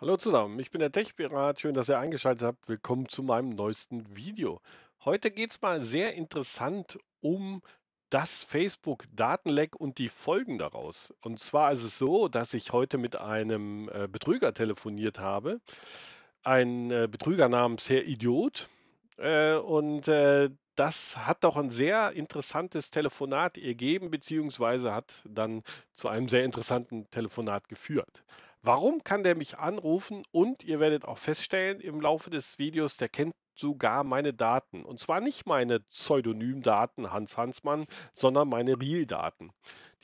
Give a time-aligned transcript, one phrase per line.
[0.00, 1.60] Hallo zusammen, ich bin der Tech-Pirat.
[1.60, 2.68] Schön, dass ihr eingeschaltet habt.
[2.68, 4.60] Willkommen zu meinem neuesten Video.
[5.04, 7.62] Heute geht es mal sehr interessant um
[8.10, 11.14] das Facebook-Datenleck und die Folgen daraus.
[11.20, 15.60] Und zwar ist es so, dass ich heute mit einem äh, Betrüger telefoniert habe.
[16.42, 18.70] Ein äh, Betrüger namens Herr Idiot.
[19.16, 26.08] Äh, und äh, das hat doch ein sehr interessantes Telefonat ergeben, beziehungsweise hat dann zu
[26.08, 28.24] einem sehr interessanten Telefonat geführt.
[28.66, 30.22] Warum kann der mich anrufen?
[30.32, 34.86] Und ihr werdet auch feststellen im Laufe des Videos, der kennt sogar meine Daten.
[34.86, 39.52] Und zwar nicht meine Pseudonymdaten Hans Hansmann, sondern meine Real-Daten.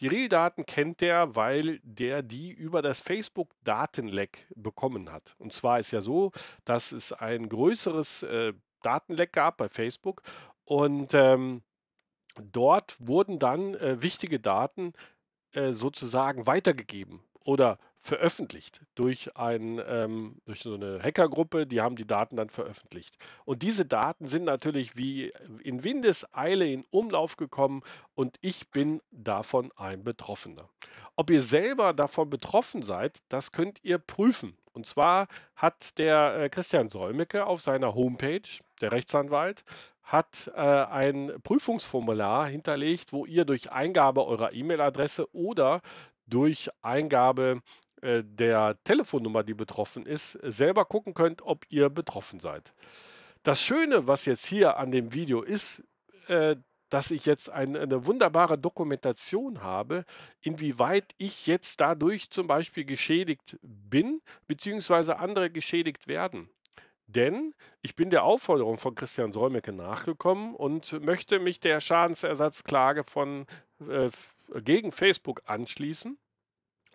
[0.01, 5.35] Die Real-Daten kennt der, weil der die über das Facebook-Datenleck bekommen hat.
[5.39, 6.31] Und zwar ist ja so,
[6.67, 10.21] dass es ein größeres äh, Datenleck gab bei Facebook
[10.67, 11.63] und ähm,
[12.53, 14.93] dort wurden dann äh, wichtige Daten
[15.53, 22.07] äh, sozusagen weitergegeben oder veröffentlicht durch ein ähm, durch so eine Hackergruppe, die haben die
[22.07, 23.15] Daten dann veröffentlicht.
[23.45, 27.83] Und diese Daten sind natürlich wie in Windeseile in Umlauf gekommen
[28.15, 30.71] und ich bin davon ein Betroffener.
[31.15, 34.57] Ob ihr selber davon betroffen seid, das könnt ihr prüfen.
[34.73, 38.49] Und zwar hat der äh, Christian Solmecke auf seiner Homepage,
[38.81, 39.63] der Rechtsanwalt,
[40.03, 45.83] hat äh, ein Prüfungsformular hinterlegt, wo ihr durch Eingabe eurer E-Mail-Adresse oder
[46.27, 47.61] durch Eingabe
[48.03, 52.73] äh, der Telefonnummer, die betroffen ist, selber gucken könnt, ob ihr betroffen seid.
[53.43, 55.83] Das Schöne, was jetzt hier an dem Video ist,
[56.29, 56.57] äh,
[56.91, 60.05] dass ich jetzt ein, eine wunderbare Dokumentation habe,
[60.41, 66.51] inwieweit ich jetzt dadurch zum Beispiel geschädigt bin, beziehungsweise andere geschädigt werden.
[67.07, 73.47] Denn ich bin der Aufforderung von Christian Solmecke nachgekommen und möchte mich der Schadensersatzklage von
[73.89, 74.11] äh,
[74.63, 76.19] gegen Facebook anschließen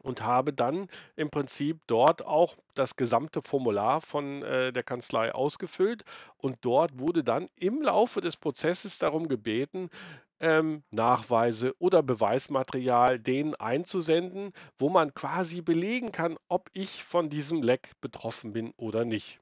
[0.05, 6.03] und habe dann im Prinzip dort auch das gesamte Formular von äh, der Kanzlei ausgefüllt
[6.37, 9.89] und dort wurde dann im Laufe des Prozesses darum gebeten,
[10.39, 17.63] ähm, Nachweise oder Beweismaterial denen einzusenden, wo man quasi belegen kann, ob ich von diesem
[17.63, 19.39] Leck betroffen bin oder nicht.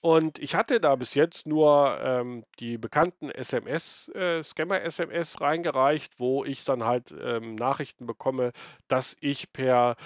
[0.00, 6.44] Und ich hatte da bis jetzt nur ähm, die bekannten SMS, äh, Scammer-SMS reingereicht, wo
[6.44, 8.52] ich dann halt ähm, Nachrichten bekomme,
[8.88, 9.96] dass ich per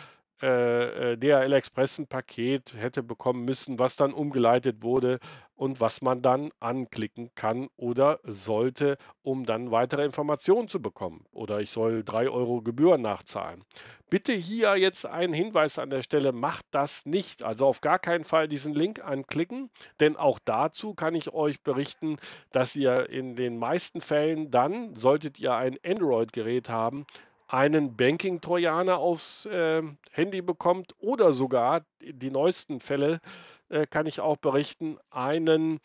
[0.42, 5.20] äh, äh, DHL Express ein Paket hätte bekommen müssen, was dann umgeleitet wurde
[5.54, 11.24] und was man dann anklicken kann oder sollte, um dann weitere Informationen zu bekommen.
[11.30, 13.64] Oder ich soll 3 Euro Gebühren nachzahlen.
[14.10, 17.42] Bitte hier jetzt ein Hinweis an der Stelle, macht das nicht.
[17.42, 22.18] Also auf gar keinen Fall diesen Link anklicken, denn auch dazu kann ich euch berichten,
[22.50, 27.06] dass ihr in den meisten Fällen dann, solltet ihr ein Android-Gerät haben,
[27.54, 33.20] einen Banking-Trojaner aufs äh, Handy bekommt oder sogar die neuesten Fälle
[33.68, 35.78] äh, kann ich auch berichten, einen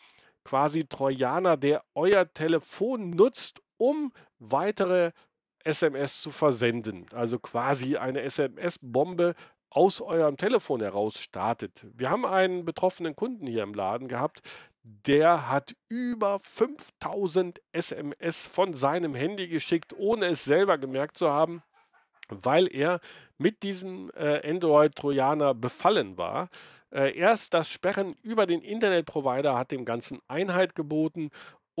[0.44, 5.12] quasi Trojaner, der euer Telefon nutzt, um weitere
[5.62, 7.06] SMS zu versenden.
[7.12, 9.34] Also quasi eine SMS-Bombe
[9.70, 11.86] aus eurem Telefon heraus startet.
[11.94, 14.40] Wir haben einen betroffenen Kunden hier im Laden gehabt,
[14.82, 21.62] der hat über 5000 SMS von seinem Handy geschickt, ohne es selber gemerkt zu haben,
[22.28, 23.00] weil er
[23.38, 26.48] mit diesem äh, Android-Trojaner befallen war.
[26.92, 31.30] Äh, erst das Sperren über den Internetprovider hat dem Ganzen Einheit geboten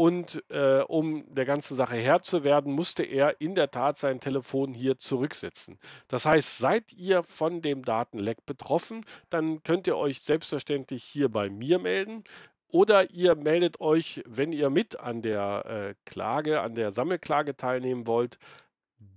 [0.00, 4.18] und äh, um der ganzen Sache Herr zu werden, musste er in der Tat sein
[4.18, 5.78] Telefon hier zurücksetzen.
[6.08, 11.50] Das heißt, seid ihr von dem Datenleck betroffen, dann könnt ihr euch selbstverständlich hier bei
[11.50, 12.24] mir melden.
[12.72, 18.06] Oder ihr meldet euch, wenn ihr mit an der äh, Klage, an der Sammelklage teilnehmen
[18.06, 18.38] wollt,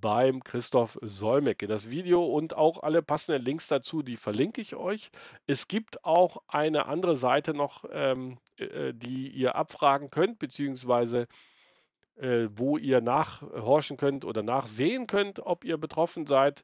[0.02, 1.68] beim Christoph Solmecke.
[1.68, 5.12] Das Video und auch alle passenden Links dazu, die verlinke ich euch.
[5.46, 11.28] Es gibt auch eine andere Seite noch, ähm, äh, die ihr abfragen könnt, beziehungsweise
[12.16, 16.63] äh, wo ihr nachhorchen könnt oder nachsehen könnt, ob ihr betroffen seid.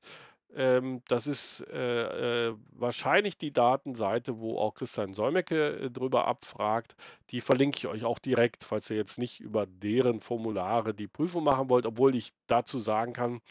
[0.55, 6.95] Ähm, das ist äh, äh, wahrscheinlich die Datenseite, wo auch Christian Solmecke äh, drüber abfragt.
[7.29, 11.43] Die verlinke ich euch auch direkt, falls ihr jetzt nicht über deren Formulare die Prüfung
[11.43, 13.41] machen wollt, obwohl ich dazu sagen kann,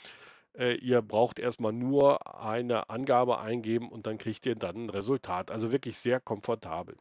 [0.57, 5.53] äh, ihr braucht erstmal nur eine Angabe eingeben und dann kriegt ihr dann ein Resultat.
[5.53, 6.97] Also wirklich sehr komfortabel.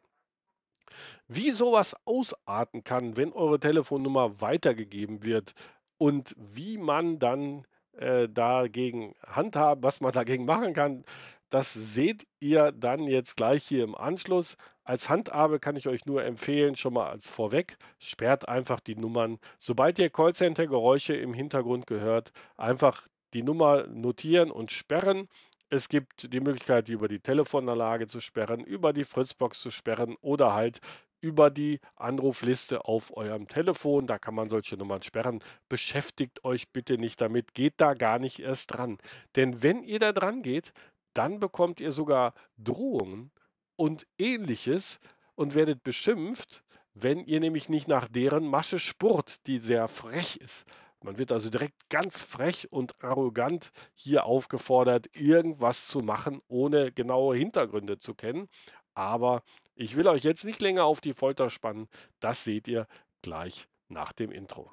[1.28, 5.54] Wie sowas ausarten kann, wenn eure Telefonnummer weitergegeben wird
[5.98, 7.66] und wie man dann
[7.98, 11.04] äh, dagegen handhaben, was man dagegen machen kann,
[11.50, 14.58] das seht ihr dann jetzt gleich hier im Anschluss.
[14.84, 19.40] Als Handhabe kann ich euch nur empfehlen, schon mal als vorweg, sperrt einfach die Nummern.
[19.58, 25.30] Sobald ihr Callcenter-Geräusche im Hintergrund gehört, einfach die Nummer notieren und sperren.
[25.70, 30.16] Es gibt die Möglichkeit, die über die Telefonanlage zu sperren, über die Fritzbox zu sperren
[30.22, 30.80] oder halt
[31.22, 34.08] über die Anrufliste auf eurem Telefon.
[34.08, 35.44] Da kann man solche Nummern sperren.
[35.70, 38.98] Beschäftigt euch bitte nicht damit, geht da gar nicht erst dran.
[39.36, 40.74] Denn wenn ihr da dran geht,
[41.14, 43.32] dann bekommt ihr sogar Drohungen
[43.76, 45.00] und ähnliches
[45.36, 50.66] und werdet beschimpft, wenn ihr nämlich nicht nach deren Masche spurt, die sehr frech ist.
[51.04, 57.38] Man wird also direkt ganz frech und arrogant hier aufgefordert, irgendwas zu machen, ohne genaue
[57.38, 58.50] Hintergründe zu kennen.
[58.98, 59.44] Aber
[59.76, 61.88] ich will euch jetzt nicht länger auf die Folter spannen.
[62.20, 62.88] Das seht ihr
[63.22, 64.72] gleich nach dem Intro.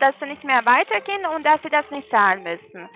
[0.00, 2.88] dass sie nicht mehr weitergehen und dass sie das nicht zahlen müssen.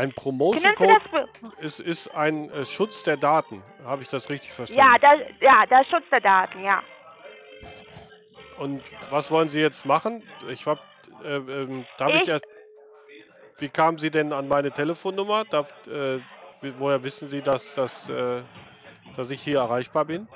[0.00, 3.62] Ein Promotion-Code ist, ist ein äh, Schutz der Daten.
[3.84, 4.80] Habe ich das richtig verstanden?
[4.80, 6.82] Ja, das, ja, der Schutz der Daten, ja.
[8.56, 10.22] Und was wollen Sie jetzt machen?
[10.48, 10.80] Ich habe,
[11.22, 12.46] äh, äh, darf ich, ich erst,
[13.58, 15.44] wie kamen Sie denn an meine Telefonnummer?
[15.44, 16.20] Darf, äh,
[16.78, 18.40] woher wissen Sie, dass, dass, äh,
[19.18, 20.26] dass ich hier erreichbar bin?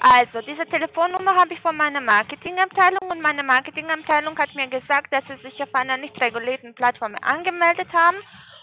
[0.00, 5.22] Also, diese Telefonnummer habe ich von meiner Marketingabteilung und meine Marketingabteilung hat mir gesagt, dass
[5.28, 8.16] sie sich auf einer nicht regulierten Plattform angemeldet haben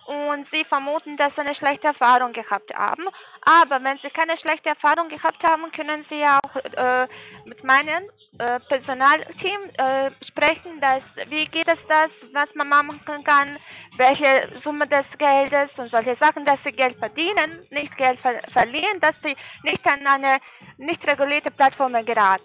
[0.05, 3.05] und sie vermuten, dass sie eine schlechte Erfahrung gehabt haben.
[3.41, 7.07] Aber wenn sie keine schlechte Erfahrung gehabt haben, können sie auch äh,
[7.45, 8.03] mit meinem
[8.37, 13.57] äh, Personalteam äh, sprechen, dass wie geht es das, was man machen kann,
[13.97, 18.99] welche Summe des Geldes und solche Sachen, dass sie Geld verdienen, nicht Geld ver verlieren,
[18.99, 20.39] dass sie nicht an eine
[20.77, 22.43] nicht regulierte Plattform geraten.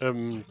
[0.00, 0.44] Ähm,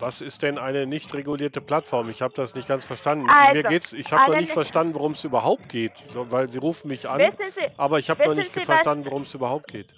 [0.00, 2.08] was ist denn eine nicht regulierte Plattform?
[2.08, 3.28] Ich habe das nicht ganz verstanden.
[3.28, 6.88] Also, Mir geht's, ich habe noch nicht verstanden, worum es überhaupt geht, weil Sie rufen
[6.88, 9.88] mich an, Sie, aber ich habe noch nicht Sie, verstanden, worum es überhaupt geht.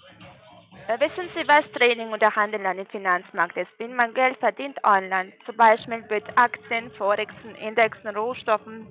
[0.88, 3.68] Äh, wissen Sie, was Trading oder Handel an dem Finanzmarkt ist?
[3.78, 8.86] Wenn man Geld verdient online, zum Beispiel mit Aktien, Forexen, Indexen, Rohstoffen,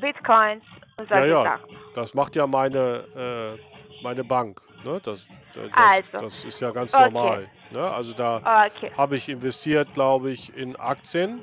[0.00, 0.64] Bitcoins
[0.96, 1.76] und solche ja, ja, Sachen.
[1.94, 3.04] Das macht ja meine,
[3.58, 3.69] äh,
[4.02, 4.60] meine Bank.
[4.84, 5.00] Ne?
[5.04, 7.10] Das, das, also, das ist ja ganz okay.
[7.10, 7.48] normal.
[7.70, 7.80] Ne?
[7.80, 8.90] Also da okay.
[8.96, 11.42] habe ich investiert, glaube ich, in Aktien.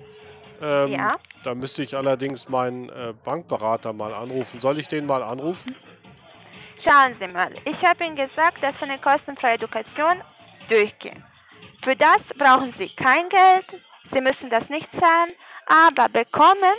[0.61, 1.15] Ähm, ja.
[1.43, 4.59] Da müsste ich allerdings meinen äh, Bankberater mal anrufen.
[4.59, 5.75] Soll ich den mal anrufen?
[6.83, 10.21] Schauen Sie mal, ich habe Ihnen gesagt, dass eine kostenfreie Education
[10.69, 11.23] durchgehen.
[11.83, 13.65] Für das brauchen Sie kein Geld,
[14.13, 15.31] Sie müssen das nicht zahlen,
[15.67, 16.75] aber bekommen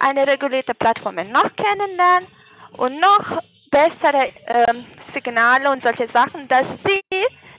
[0.00, 2.28] eine regulierte Plattform noch kennenlernen
[2.76, 4.84] und noch bessere ähm,
[5.14, 7.00] Signale und solche Sachen, dass Sie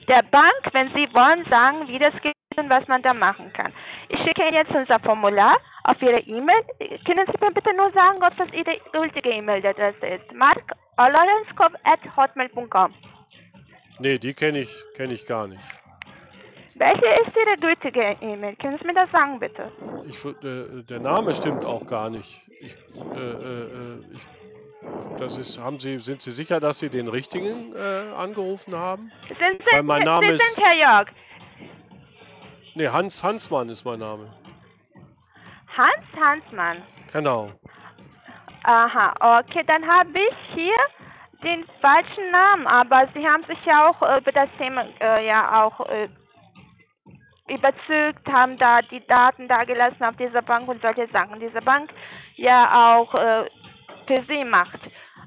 [0.08, 3.72] der Bank, wenn Sie wollen, sagen, wie das geht und was man da machen kann.
[4.08, 6.62] Ich schicke Ihnen jetzt unser Formular auf Ihre E-Mail.
[7.04, 10.32] Können Sie mir bitte nur sagen, ob das Ihre gültige E-Mail-Adresse ist?
[10.32, 12.94] mark.hotmail.com
[13.98, 15.66] Nee, die kenne ich, kenn ich gar nicht.
[16.76, 18.56] Welche ist Ihre gültige E-Mail?
[18.56, 19.70] Können Sie mir das sagen, bitte?
[20.06, 22.42] Ich, äh, der Name stimmt auch gar nicht.
[22.60, 24.26] Ich, äh, äh, äh ich
[25.18, 29.12] das ist, haben Sie, sind Sie sicher, dass Sie den richtigen äh, angerufen haben?
[29.28, 31.08] Sind Sie, Weil mein Name Sie sind Herr Jörg?
[32.74, 34.32] Nee, Hans Hansmann ist mein Name.
[35.76, 36.82] Hans Hansmann?
[37.12, 37.50] Genau.
[38.64, 40.76] Aha, okay, dann habe ich hier
[41.42, 45.80] den falschen Namen, aber Sie haben sich ja auch über das Thema äh, ja auch
[45.86, 46.08] äh,
[47.48, 51.40] überzeugt, haben da die Daten da gelassen auf dieser Bank und solche Sachen.
[51.40, 51.90] Diese Bank
[52.36, 53.44] ja auch äh,
[54.06, 54.80] für Sie macht.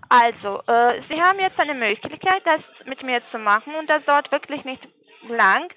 [0.09, 4.31] Also, äh, Sie haben jetzt eine Möglichkeit, das mit mir zu machen und das dauert
[4.31, 4.81] wirklich nicht
[5.27, 5.69] lang.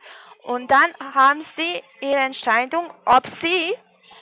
[0.42, 3.74] Und dann haben Sie Ihre Entscheidung, ob Sie,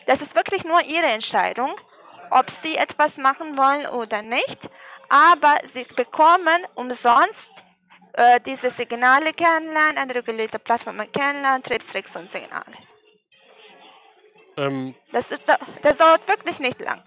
[0.07, 1.75] das ist wirklich nur Ihre Entscheidung,
[2.31, 4.59] ob Sie etwas machen wollen oder nicht.
[5.11, 7.35] Aber Sie bekommen umsonst
[8.15, 12.77] äh, diese Signale kennenlernen, eine regulierte Plattform kennenlernen, Trips, und Signale.
[14.57, 17.03] Ähm, das, ist, das dauert wirklich nicht lang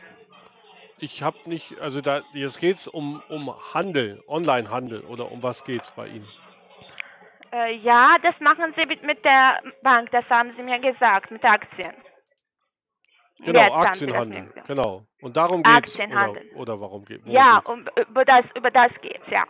[1.02, 5.64] ich habe nicht, also da, jetzt geht es um, um Handel, Online-Handel oder um was
[5.64, 6.28] geht es bei Ihnen?
[7.52, 11.44] Äh, ja, das machen Sie mit, mit der Bank, das haben Sie mir gesagt, mit
[11.44, 11.94] Aktien.
[13.40, 15.04] Genau, Jetzt Aktienhandel, genau.
[15.22, 15.96] Und darum geht es.
[15.96, 17.32] Oder, oder warum geht es?
[17.32, 19.46] Ja, um, über das, über das geht ja.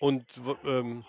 [0.00, 0.26] Und
[0.64, 1.04] ähm,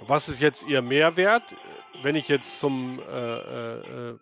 [0.00, 1.54] was ist jetzt Ihr Mehrwert,
[2.02, 4.18] wenn ich jetzt zum äh, äh, äh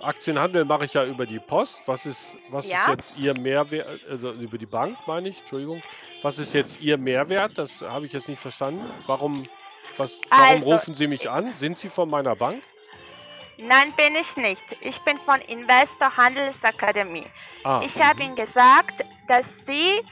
[0.00, 1.86] Aktienhandel mache ich ja über die Post.
[1.86, 2.78] Was ist, was ja.
[2.78, 5.82] ist jetzt Ihr Mehrwert, also über die Bank meine ich, Entschuldigung.
[6.22, 7.58] Was ist jetzt Ihr Mehrwert?
[7.58, 8.84] Das habe ich jetzt nicht verstanden.
[9.06, 9.48] Warum,
[9.96, 11.54] was, warum also, rufen Sie mich an?
[11.56, 12.62] Sind Sie von meiner Bank?
[13.58, 14.62] Nein, bin ich nicht.
[14.82, 17.26] Ich bin von Investor Handelsakademie.
[17.64, 18.22] Ah, Ich habe mhm.
[18.22, 20.02] Ihnen gesagt, dass Sie,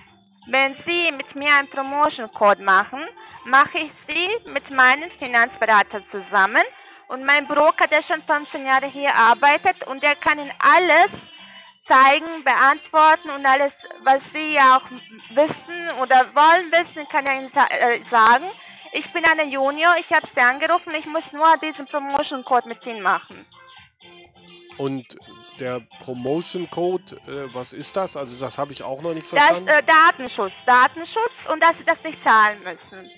[0.50, 3.00] wenn Sie mit mir einen Promotion Code machen,
[3.44, 6.64] mache ich Sie mit meinem Finanzberater zusammen
[7.08, 11.10] und mein Broker, der schon 15 Jahre hier arbeitet und der kann Ihnen alles
[11.86, 13.72] zeigen, beantworten und alles,
[14.04, 14.82] was Sie auch
[15.36, 18.46] wissen oder wollen wissen, kann er Ihnen äh, sagen.
[18.92, 22.84] Ich bin eine Junior, ich habe Sie angerufen, ich muss nur diesen Promotion Code mit
[22.86, 23.44] Ihnen machen.
[24.78, 25.06] Und
[25.60, 28.16] der Promotion Code, äh, was ist das?
[28.16, 29.68] Also das habe ich auch noch nicht Das verstanden.
[29.68, 33.10] äh, Datenschutz, Datenschutz und dass Sie das nicht zahlen müssen.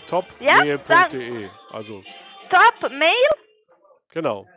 [0.07, 2.03] topmail.de, also,
[2.49, 3.13] Topmail.de.
[4.13, 4.47] genau,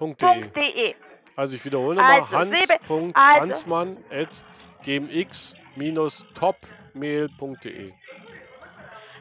[0.00, 0.94] .de.
[1.36, 2.78] Also ich wiederhole nochmal, Also, Sebe-
[6.98, 7.92] gmx-topmail.de.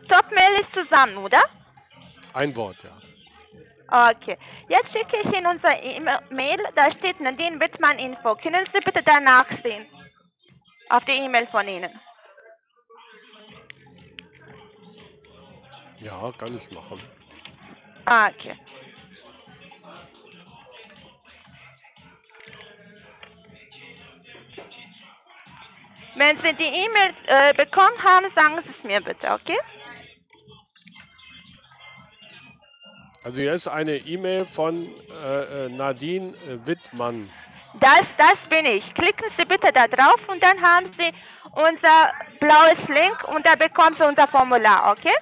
[0.09, 1.39] Topmail ist zusammen, oder?
[2.33, 4.11] Ein Wort, ja.
[4.11, 4.37] Okay.
[4.67, 6.59] Jetzt schicke ich Ihnen unser E-Mail.
[6.75, 8.35] Da steht Nadine Wittmann Info.
[8.35, 9.85] Können Sie bitte danach sehen?
[10.89, 11.99] Auf die E-Mail von Ihnen.
[15.99, 17.01] Ja, kann ich machen.
[18.05, 18.55] Okay.
[26.17, 29.57] Wenn Sie die E-Mail äh, bekommen haben, sagen Sie es mir bitte, okay?
[33.23, 37.29] Also hier ist eine E-Mail von äh, äh, Nadine äh, Wittmann.
[37.79, 38.83] Das, das bin ich.
[38.95, 41.13] Klicken Sie bitte da drauf und dann haben Sie
[41.51, 45.15] unser blaues Link und da bekommen Sie unser Formular, okay?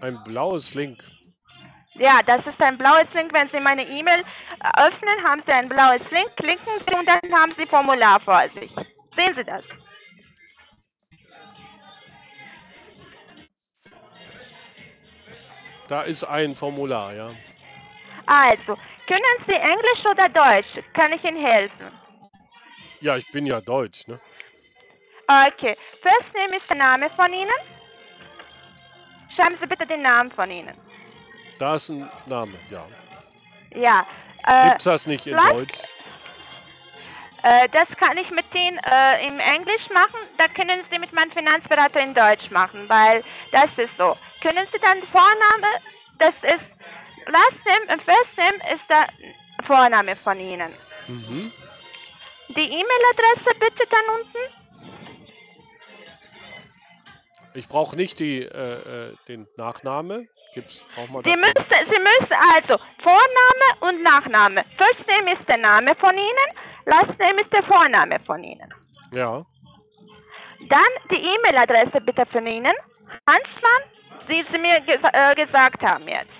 [0.00, 1.02] Ein blaues Link.
[1.94, 3.32] Ja, das ist ein blaues Link.
[3.34, 6.34] Wenn Sie meine E-Mail äh, öffnen, haben Sie ein blaues Link.
[6.36, 8.72] Klicken Sie und dann haben Sie Formular vor sich.
[9.18, 9.64] Sehen Sie das?
[15.88, 17.30] Da ist ein Formular, ja.
[18.26, 18.76] Also,
[19.08, 20.84] können Sie Englisch oder Deutsch?
[20.94, 21.90] Kann ich Ihnen helfen?
[23.00, 24.20] Ja, ich bin ja Deutsch, ne?
[25.26, 25.76] Okay.
[26.02, 27.50] First name ist der Name von Ihnen.
[29.34, 30.76] Schreiben Sie bitte den Namen von Ihnen.
[31.58, 32.86] Da ist ein Name, ja.
[33.74, 34.06] Ja.
[34.46, 35.36] Äh, Gibt's das nicht in?
[35.36, 35.80] Deutsch?
[37.42, 40.20] Äh, das kann ich mit Ihnen äh, im Englisch machen.
[40.38, 44.16] Da können Sie mit meinem Finanzberater in Deutsch machen, weil das ist so.
[44.42, 45.80] Können Sie dann Vorname,
[46.18, 46.78] das ist
[47.26, 49.08] Last Name und First Name ist der
[49.66, 50.72] Vorname von Ihnen.
[51.06, 51.52] Mhm.
[52.48, 54.58] Die E-Mail-Adresse bitte dann unten.
[57.54, 60.28] Ich brauche nicht die, äh, äh, den Nachname.
[60.54, 64.64] Gibt's, braucht man Sie müssen, Sie müssen also Vorname und Nachname.
[64.76, 66.48] First Name ist der Name von Ihnen,
[66.88, 68.72] Last Name ist der Vorname von Ihnen.
[69.12, 69.44] Ja,
[70.68, 72.74] Dann die E-Mail-Adresse bitte von Ihnen.
[73.26, 73.82] Hansmann,
[74.26, 76.30] wie Sie mir gesa äh, gesagt haben jetzt.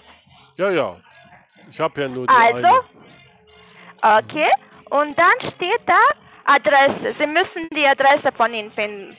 [0.57, 0.97] ja, ja.
[1.71, 2.81] Ich habe ja nur die Also, eine.
[4.25, 4.50] okay.
[4.90, 6.00] Und dann steht da
[6.45, 7.14] Adresse.
[7.19, 9.14] Sie müssen die Adresse von Ihnen finden.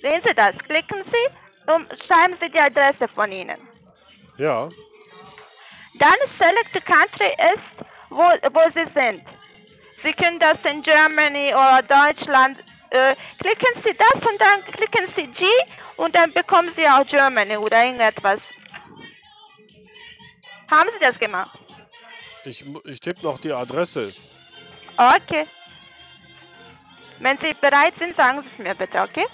[0.00, 0.56] Sehen Sie das?
[0.66, 3.58] Klicken Sie und schreiben Sie die Adresse von Ihnen.
[4.38, 4.68] Ja,
[5.98, 9.24] Dann Select the Country ist, wo, wo Sie sind.
[10.02, 12.58] Sie können das in Germany oder Deutschland.
[12.90, 15.44] Äh, klicken Sie das und dann klicken Sie G
[15.96, 18.40] und dann bekommen Sie auch Germany oder irgendetwas.
[20.70, 21.58] Haben Sie das gemacht?
[22.44, 24.14] Ich, ich tippe noch die Adresse.
[24.96, 25.46] Okay.
[27.20, 29.26] Wenn Sie bereit sind, sagen Sie es mir bitte, okay?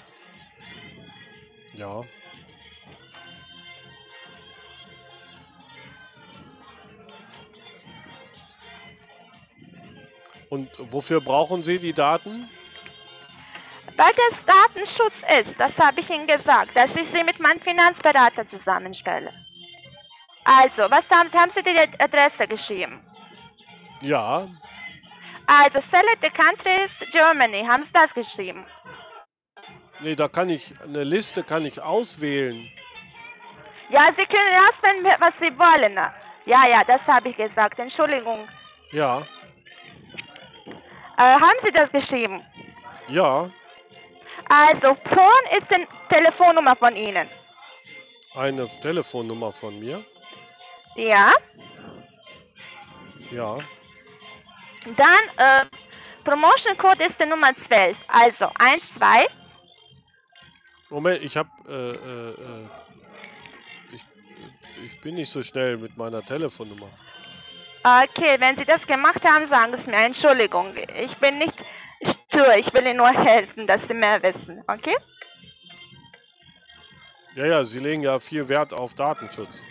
[1.73, 2.01] Ja.
[10.49, 12.49] Und wofür brauchen Sie die Daten?
[13.97, 18.49] Weil das Datenschutz ist, das habe ich Ihnen gesagt, dass ich Sie mit meinem Finanzberater
[18.49, 19.31] zusammenstelle.
[20.43, 23.01] Also, was haben, haben Sie die Adresse geschrieben?
[24.01, 24.47] Ja,
[25.47, 27.63] Also, select the country ist Germany.
[27.65, 28.65] Haben Sie das geschrieben?
[30.01, 32.69] nee, da kann ich, eine Liste kann ich auswählen.
[33.89, 35.95] Ja, Sie können auswählen, was Sie wollen.
[36.45, 37.79] Ja, ja, das habe ich gesagt.
[37.79, 38.47] Entschuldigung.
[38.91, 39.25] Ja,
[41.17, 42.43] Äh, haben Sie das geschrieben?
[43.07, 43.49] ja,
[44.49, 47.27] Also, Phone ist die Telefonnummer von Ihnen.
[48.35, 50.03] eine Telefonnummer von mir.
[50.95, 51.31] Ja.
[53.31, 53.57] Ja,
[54.85, 55.65] Dann, äh,
[56.23, 57.97] Promotion Code ist die Nummer 12.
[58.07, 59.25] Also, 1, 2.
[60.89, 62.67] Moment, ich habe, äh, äh, äh,
[63.95, 64.03] ich,
[64.85, 66.89] ich bin nicht so schnell mit meiner Telefonnummer.
[67.85, 70.05] Okay, wenn Sie das gemacht haben, sagen Sie es mir.
[70.05, 70.73] Entschuldigung.
[70.75, 71.53] Ich bin nicht
[72.29, 72.55] stur.
[72.55, 74.63] Ich will Ihnen nur helfen, dass Sie mehr wissen.
[74.67, 74.95] Okay?
[77.35, 79.61] Ja, ja, Sie legen ja viel Wert auf Datenschutz.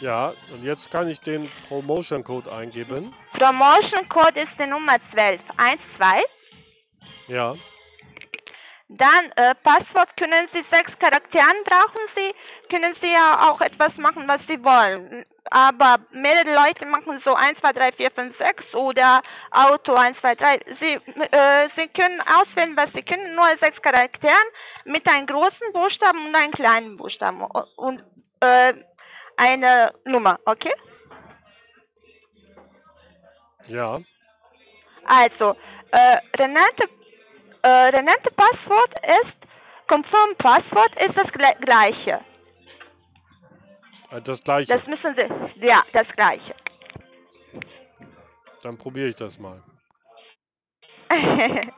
[0.00, 3.14] Ja, und jetzt kann ich den Promotion Code eingeben.
[3.34, 5.42] Promotion Code ist die Nummer 12.
[5.58, 6.22] 1, 2.
[7.28, 7.54] Ja,
[8.96, 12.34] Dann äh, Passwort können Sie sechs Charakteren brauchen Sie,
[12.70, 15.26] können Sie ja auch etwas machen, was Sie wollen.
[15.50, 20.34] Aber mehrere Leute machen so 1, 2, 3, 4, 5, 6 oder Auto 1, 2,
[20.36, 20.60] 3.
[20.80, 24.46] Sie, äh, Sie können auswählen, was Sie können, nur sechs Charakteren
[24.84, 27.42] mit einem großen Buchstaben und einem kleinen Buchstaben
[27.76, 28.00] und
[28.40, 28.74] äh,
[29.36, 30.72] eine Nummer, okay?
[33.66, 33.98] ja,
[35.06, 35.56] Also,
[35.90, 36.88] äh, Renate,
[37.64, 38.92] äh, Renate Passwort
[39.24, 39.36] ist,
[39.88, 42.20] Confirm Passwort ist das gle- gleiche.
[44.10, 44.72] äh, das gleiche.
[44.76, 46.54] Das müssen Sie, ja, das gleiche.
[48.62, 49.62] Dann probiere ich das mal.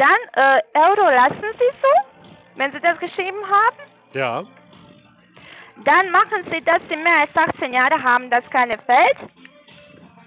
[0.00, 1.92] Dann, äh, Euro lassen Sie so,
[2.56, 3.76] wenn Sie das geschrieben haben.
[4.14, 4.42] Ja,
[5.84, 9.18] Dann machen Sie, dass Sie mehr als 18 Jahre haben, das keine fällt.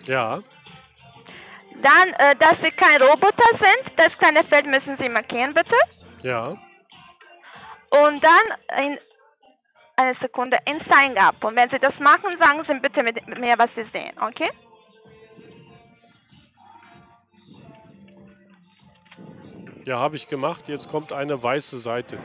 [0.06, 0.40] ja,
[1.82, 5.76] Dann, äh, dass Sie kein Roboter sind, das kleine Feld müssen Sie markieren, bitte.
[6.22, 6.56] ja,
[7.90, 8.46] Und dann
[8.86, 9.00] in
[9.96, 11.44] eine Sekunde in Sign Up.
[11.44, 14.50] Und wenn Sie das machen, sagen Sie bitte mit mir, was Sie sehen, okay?
[19.86, 20.68] Ja, habe ich gemacht.
[20.68, 22.18] Jetzt kommt eine weiße Seite.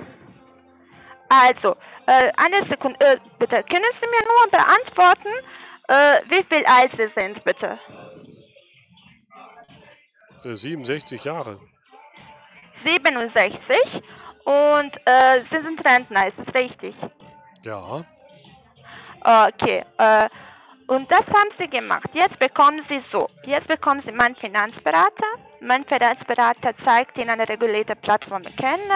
[1.29, 3.62] Also, äh, eine Sekunde, äh, bitte.
[3.64, 5.29] Können Sie mir nur beantworten,
[5.88, 7.79] äh, wie viel alt Sie sind, bitte?
[10.44, 11.59] Äh, 67 Jahre.
[12.85, 14.03] 67
[14.44, 16.94] und äh, Sie sind Rentner, ist das richtig?
[17.64, 18.05] Ja,
[19.21, 20.29] Okay, äh,
[20.88, 22.09] und das haben Sie gemacht.
[22.14, 25.27] Jetzt bekommen Sie so, jetzt bekommen Sie meinen Finanzberater.
[25.61, 28.90] Mein Finanzberater zeigt Ihnen eine regulierte Plattform kennen.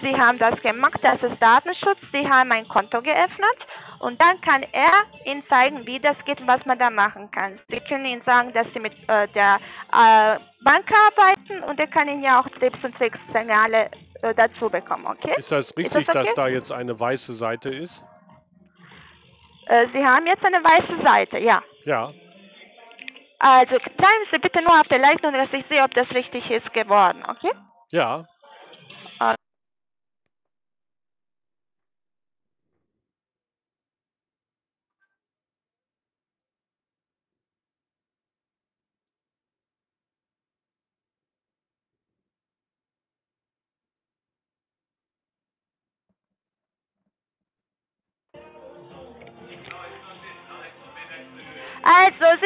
[0.00, 1.98] Sie haben das gemacht, das ist Datenschutz.
[2.10, 3.58] Sie haben ein Konto geöffnet
[3.98, 4.92] und dann kann er
[5.24, 7.58] Ihnen zeigen, wie das geht und was man da machen kann.
[7.68, 9.56] Sie können Ihnen sagen, dass Sie mit äh, der
[9.92, 13.90] äh, Bank arbeiten und er kann Ihnen ja auch Tipps und Tricks, Signale
[14.22, 15.34] äh, dazu bekommen, okay?
[15.36, 16.24] ist das richtig, das okay?
[16.26, 18.04] dass da jetzt eine weiße Seite ist?
[19.66, 21.62] Äh, Sie haben jetzt eine weiße Seite, ja.
[21.84, 22.12] Ja,
[23.38, 26.72] Also bleiben Sie bitte nur auf der Leitung, dass ich sehe, ob das richtig ist
[26.72, 27.52] geworden, okay?
[27.90, 28.24] ja.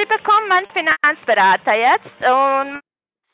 [0.00, 2.80] Sie bekommen meinen Finanzberater jetzt und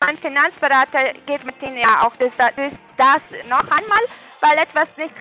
[0.01, 4.03] mein Finanzberater geht mit Ihnen ja auch das, das, das noch einmal
[4.41, 5.15] weil etwas nicht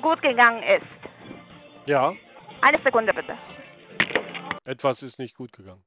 [0.00, 1.86] gut gegangen ist.
[1.86, 2.14] Ja,
[2.62, 3.36] Eine Sekunde bitte.
[4.64, 5.84] etwas ist nicht gut gegangen.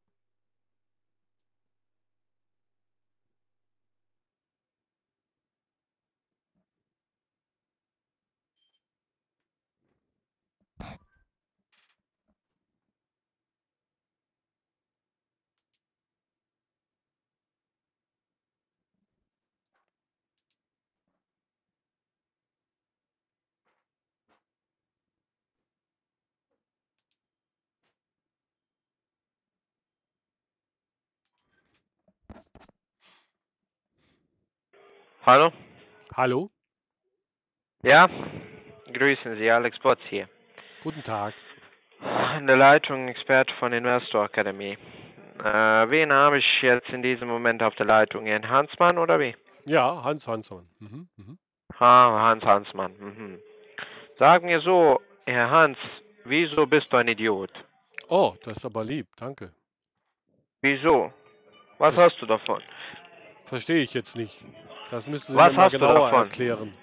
[35.27, 35.51] Hallo?
[36.15, 36.49] Hallo,
[37.83, 38.07] Ja?
[38.93, 40.29] Grüßen Sie, Alex Botz hier.
[40.83, 41.33] guten Tag.
[42.39, 44.77] In der Leitung Experte von Investor Akademie.
[45.39, 45.43] Äh,
[45.89, 48.25] wen habe ich jetzt in diesem Moment auf der Leitung?
[48.25, 49.35] Ihren Hansmann oder wie?
[49.65, 50.67] Ja, Hans Hansmann.
[50.79, 51.37] Mhm, mhm.
[51.77, 52.93] Ah, Hans Hansmann.
[52.97, 53.39] Mhm.
[54.17, 55.77] Sag mir so, Herr Hans,
[56.23, 57.51] wieso bist du ein Idiot?
[58.07, 59.51] Oh, das ist aber lieb, danke.
[60.61, 61.11] Wieso?
[61.79, 62.63] Was Das- hast du davon?
[63.43, 64.39] Verstehe ich jetzt nicht.
[64.91, 66.23] Das müssen Sie Was mir mal hast du genauer davon?
[66.23, 66.73] erklären.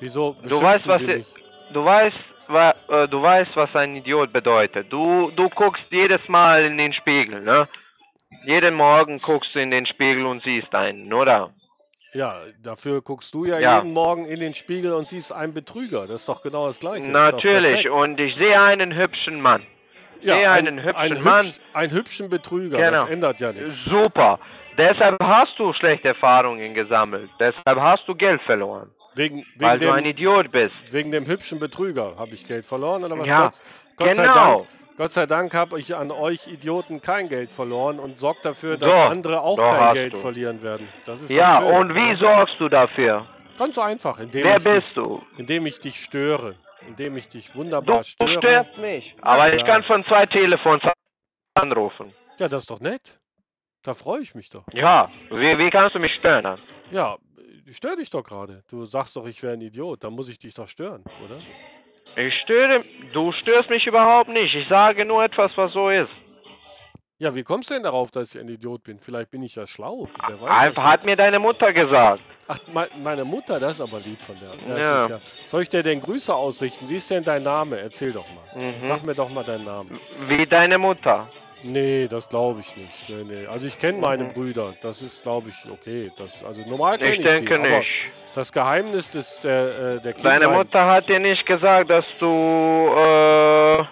[0.00, 1.26] Wieso Du weißt, was Sie mich?
[1.72, 2.16] Du weißt,
[2.48, 4.92] wa, äh, du weißt, was ein Idiot bedeutet.
[4.92, 7.68] Du, du guckst jedes Mal in den Spiegel, ne?
[8.44, 11.50] Jeden Morgen guckst du in den Spiegel und siehst einen, oder?
[12.14, 13.78] Ja, dafür guckst du ja, Ja.
[13.78, 16.06] jeden Morgen in den Spiegel und siehst einen Betrüger.
[16.06, 17.10] Das ist doch genau das Gleiche.
[17.10, 17.70] Das Natürlich.
[17.84, 17.90] perfekt.
[17.90, 19.62] Und ich sehe einen hübschen Mann.
[20.20, 21.40] ja, sehe ein- einen hübschen einen Mann.
[21.46, 22.78] hübsch- einen hübschen Betrüger.
[22.78, 23.12] Das Genau.
[23.12, 23.84] ändert ja nichts.
[23.84, 24.38] Super.
[24.78, 27.30] Deshalb hast du schlechte Erfahrungen gesammelt.
[27.38, 28.90] Deshalb hast du Geld verloren.
[29.14, 30.74] Wegen, Weil wegen, du ein dem, Idiot bist.
[30.90, 33.28] wegen dem hübschen Betrüger habe ich Geld verloren oder was?
[33.28, 33.60] Ja, Gott,
[33.96, 34.34] Gott sei genau.
[34.58, 38.78] Dank, Gott sei Dank habe ich an euch Idioten kein Geld verloren und sorgt dafür,
[38.78, 40.16] dass Doch, andere auch kein Geld du.
[40.18, 40.88] verlieren werden.
[41.04, 43.26] Das ist Ja, und wie sorgst du dafür?
[43.58, 45.22] Ganz einfach, indem Wer ich bist dich, du?
[45.36, 46.54] indem ich dich störe,
[46.88, 48.38] indem ich dich Du wunderbar störe.
[48.38, 49.14] störst mich.
[49.20, 49.66] Aber ich klar.
[49.80, 50.82] kann von zwei Telefons
[51.54, 52.14] anrufen.
[52.38, 53.18] Ja, das ist doch nett.
[53.82, 54.64] Da freue ich mich doch.
[54.72, 56.44] Ja, wie, wie kannst du mich stören?
[56.44, 56.58] dann?
[56.90, 57.16] Ja,
[57.66, 58.62] ich störe dich doch gerade.
[58.70, 60.04] Du sagst doch, ich wäre ein Idiot.
[60.04, 61.40] Dann muss ich dich doch stören, oder?
[62.16, 64.54] Ich störe, du störst mich überhaupt nicht.
[64.54, 66.10] Ich sage nur etwas, was so ist.
[67.18, 68.98] Ja, wie kommst du denn darauf, dass ich ein Idiot bin?
[68.98, 70.08] Vielleicht bin ich ja schlau.
[70.28, 72.20] Wer Einfach hat mir deine Mutter gesagt.
[72.48, 74.76] Ach, mei- meine Mutter, das ist aber lieb von der.
[74.78, 75.06] Ja.
[75.08, 75.20] Ja.
[75.46, 76.88] Soll ich dir denn Grüße ausrichten?
[76.88, 77.78] Wie ist denn dein Name?
[77.78, 78.78] Erzähl doch mal.
[78.88, 79.06] Sag Mhm.
[79.06, 80.00] mir doch mal deinen Namen.
[80.26, 81.30] Wie deine Mutter.
[81.64, 83.08] Nee, das glaube ich nicht.
[83.08, 83.46] Nee, nee.
[83.46, 84.32] Also ich kenne meine Mhm.
[84.32, 84.74] Brüder.
[84.82, 86.10] Das ist, glaube ich, okay.
[86.16, 87.68] Das, also normal kenne Ich ich, denke die.
[87.78, 88.10] Nicht.
[88.34, 89.50] das Geheimnis des, der,
[89.98, 93.84] äh, der Deine Kindheit- Mutter hat dir nicht gesagt, dass du äh,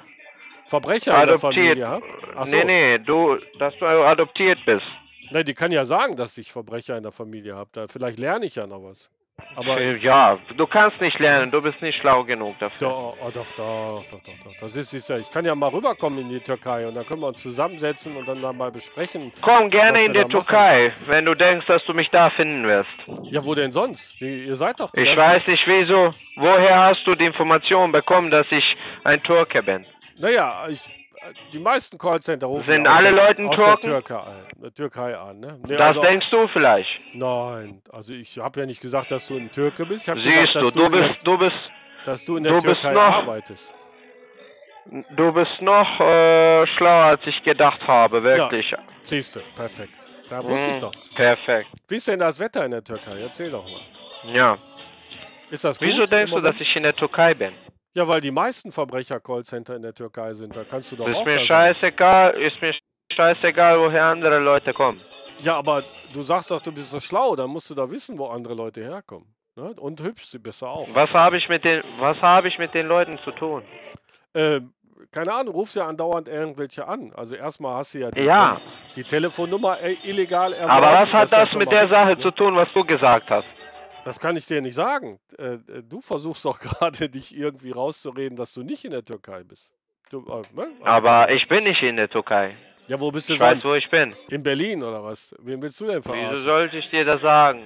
[0.66, 1.78] Verbrecher in der adoptiert.
[1.78, 2.00] Familie?
[2.36, 2.56] Ach so.
[2.56, 4.86] Nee, nee, du, dass du adoptiert bist.
[5.30, 7.86] Nee, die kann ja sagen, dass ich Verbrecher in der Familie habe.
[7.88, 9.10] Vielleicht lerne ich ja noch was.
[9.56, 12.88] Aber Äh, ja, du kannst nicht lernen, du bist nicht schlau genug dafür.
[12.88, 14.52] Doch, oh, doch, doch, doch, doch, doch.
[14.60, 17.20] Das ist, ist ja, ich kann ja mal rüberkommen in die Türkei und dann können
[17.22, 19.32] wir uns zusammensetzen und dann da mal besprechen.
[19.42, 20.30] Komm gerne in die machen.
[20.30, 22.88] Türkei, wenn du denkst, dass du mich da finden wirst.
[23.30, 24.20] Ja, wo denn sonst?
[24.20, 26.14] Ihr seid doch Ich weiß nicht wieso.
[26.36, 28.64] Woher hast du die Information bekommen, dass ich
[29.04, 29.84] ein Türke bin?
[30.18, 30.80] Naja, ich,
[31.52, 33.90] die meisten Callcenter rufen Sind ja aus alle Leute aus Türken?
[33.90, 35.40] der Türkei, an- der Türkei an.
[35.40, 35.58] Ne?
[35.66, 36.88] Nee, Das also, denkst du vielleicht.
[37.14, 40.08] nein, also ich habe ja nicht gesagt, dass du ein Türke bist.
[40.08, 41.56] Ich Siehst gesagt, du, dass du in der, bist, du bist,
[42.04, 43.74] dass du in der du bist Türkei noch- arbeitest.
[45.10, 48.74] du bist noch äh, schlauer, als ich gedacht habe, wirklich.
[49.02, 49.92] Siehst du, perfekt.
[50.28, 50.92] Da wusste ich Mhm, doch.
[51.16, 51.68] Perfekt.
[51.88, 53.20] Wie ist denn das Wetter in der Türkei?
[53.20, 53.80] Erzähl doch mal.
[54.32, 54.58] Ja.
[55.50, 55.88] Ist das gut?
[55.88, 57.52] Wieso denkst du, dass ich in der Türkei bin?
[57.94, 60.56] Ja, weil die meisten Verbrecher-Callcenter in der Türkei sind.
[60.56, 61.74] Da kannst du doch Ist auch mir da sein.
[61.74, 62.74] scheißegal, ist mir
[63.12, 65.00] scheißegal, woher andere Leute kommen.
[65.40, 67.34] Ja, aber du sagst doch, du bist so schlau.
[67.34, 69.26] Dann musst du doch wissen, wo andere Leute herkommen.
[69.56, 69.74] Ne?
[69.80, 70.88] Und hübsch bist du auch.
[70.94, 73.64] Was habe ich mit den, was habe ich mit den Leuten zu tun?
[74.34, 74.72] Ähm,
[75.10, 77.12] keine Ahnung, rufst ja andauernd irgendwelche an.
[77.16, 78.60] Also erstmal hast du ja die, Ja.
[78.94, 80.70] Die Telefonnummer äh, illegal erworben.
[80.70, 82.20] Aber was hat ist das schon mit der Sache ne?
[82.20, 83.46] zu tun, was du gesagt hast?
[84.04, 85.18] Das kann ich dir nicht sagen.
[85.38, 89.42] Äh, äh, du versuchst doch gerade, dich irgendwie rauszureden, dass du nicht in der Türkei
[89.44, 89.72] bist.
[90.10, 90.68] Du, äh, ne?
[90.82, 92.56] Also- Aber ich bin nicht in der Türkei.
[92.88, 93.64] Ja, wo bist du Ich weiß, sonst?
[93.66, 94.16] wo ich bin.
[94.30, 95.34] In Berlin oder was?
[95.40, 96.42] Wen willst du denn Wieso verarschen?
[96.42, 97.62] sollte ich dir das sagen?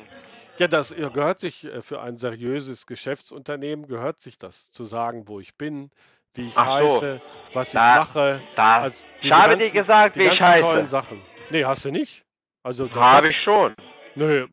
[0.58, 5.40] Ja, das gehört sich äh, für ein seriöses Geschäftsunternehmen, gehört sich das, zu sagen, wo
[5.40, 5.90] ich bin,
[6.34, 6.94] wie ich Ach so.
[6.96, 7.22] heiße,
[7.54, 8.42] was ich Da- mache.
[8.54, 10.88] Da Also ich habe ganzen- dir gesagt, wie ich ganzen tollen heiße.
[10.88, 11.22] Sachen.
[11.50, 12.24] Nee, hast du nicht?
[12.62, 13.74] Also das Habe ich schon.
[14.16, 14.46] Nö,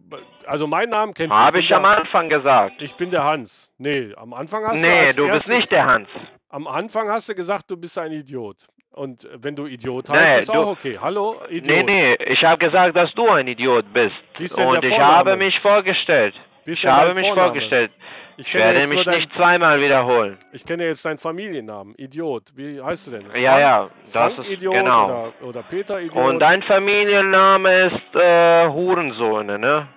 [0.51, 1.63] also meinen Namen kennst Habe du.
[1.63, 2.73] ich am Anfang gesagt.
[2.81, 3.71] Ich bin der Hans.
[3.77, 6.07] Nee, am Anfang hast du Nee, du bist nicht der Hans.
[6.49, 8.57] Am Anfang hast du gesagt, du bist ein Idiot.
[8.93, 10.97] Und wenn du Idiot Nee, heißt, ist du- auch okay.
[11.01, 11.65] Hallo, Idiot.
[11.67, 14.15] Nee, nee, ich habe gesagt, dass du ein Idiot bist.
[14.59, 16.35] Und ich habe mich vorgestellt.
[16.65, 17.91] Ich habe mich vorgestellt.
[18.37, 20.37] Ich Ich werde mich dein, nicht zweimal wiederholen.
[20.51, 21.93] ich kenne jetzt deinen Familiennamen.
[21.97, 22.43] Idiot.
[22.55, 23.25] Wie heißt du denn?
[23.39, 25.05] Ja, ja, das Frank ist Idiot genau.
[25.05, 26.15] oder, oder Peter Idiot.
[26.15, 29.87] Und dein Familienname ist äh, Hurensöhne, ne?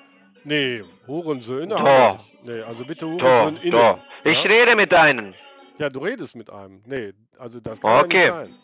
[0.44, 1.80] Nee, Hurensöhne Doch.
[1.80, 2.44] habe ich nicht.
[2.44, 3.60] Nee, also bitte Hurensöhne.
[3.64, 3.98] Ich ja?
[4.24, 5.34] rede mit deinen.
[5.78, 6.82] ja, du redest mit einem.
[6.86, 8.14] Nee, also das kann ja Okay.
[8.16, 8.54] nicht sein.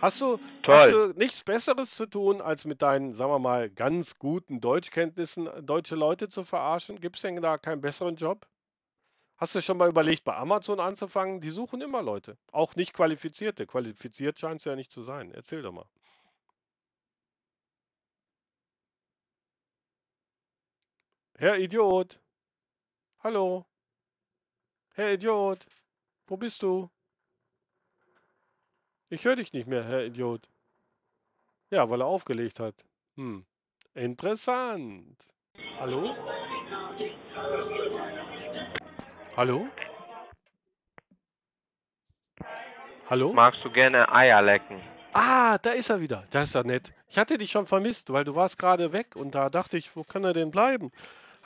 [0.00, 4.16] Hast du, hast du nichts Besseres zu tun, als mit deinen, sagen wir mal, ganz
[4.16, 7.00] guten Deutschkenntnissen äh, deutsche Leute zu verarschen?
[7.00, 8.46] Gibt es denn da keinen besseren Job?
[9.38, 11.40] Hast du schon mal überlegt, bei Amazon anzufangen?
[11.40, 12.36] Die suchen immer Leute.
[12.52, 13.66] Auch nicht qualifizierte.
[13.66, 15.32] Qualifiziert scheint es ja nicht zu sein.
[15.32, 15.84] Erzähl doch mal.
[21.40, 22.18] Herr Idiot.
[23.22, 23.64] Hallo.
[24.94, 25.64] Herr Idiot.
[26.26, 26.90] Wo bist du?
[29.08, 30.48] Ich höre dich nicht mehr, Herr Idiot.
[31.70, 32.74] Ja, weil er aufgelegt hat.
[33.14, 33.46] Hm.
[33.94, 35.16] Interessant.
[35.78, 36.16] Hallo?
[39.36, 39.68] Hallo?
[43.08, 43.32] Hallo?
[43.32, 44.82] Magst du gerne Eier lecken?
[45.12, 46.24] Ah, da ist er wieder.
[46.30, 46.92] Das ist ja nett.
[47.08, 50.02] Ich hatte dich schon vermisst, weil du warst gerade weg und da dachte ich, wo
[50.02, 50.90] kann er denn bleiben?